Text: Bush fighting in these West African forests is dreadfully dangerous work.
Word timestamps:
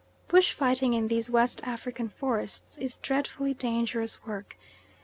Bush 0.27 0.51
fighting 0.51 0.95
in 0.95 1.09
these 1.09 1.29
West 1.29 1.61
African 1.63 2.09
forests 2.09 2.75
is 2.79 2.97
dreadfully 2.97 3.53
dangerous 3.53 4.25
work. 4.25 4.57